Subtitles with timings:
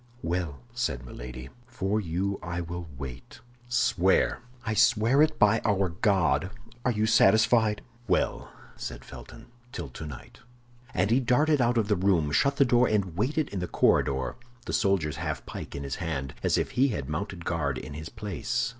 [0.23, 6.49] "Well," said Milady, "for you I will wait." "Swear." "I swear it, by our God.
[6.83, 10.39] Are you satisfied?" "Well," said Felton, "till tonight."
[10.95, 14.37] And he darted out of the room, shut the door, and waited in the corridor,
[14.65, 17.93] the soldier's half pike in his hand, and as if he had mounted guard in
[17.93, 18.69] his place.